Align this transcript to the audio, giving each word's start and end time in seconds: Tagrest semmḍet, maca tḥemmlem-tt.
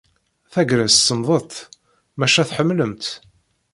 Tagrest 0.51 1.01
semmḍet, 1.07 1.53
maca 2.19 2.43
tḥemmlem-tt. 2.49 3.07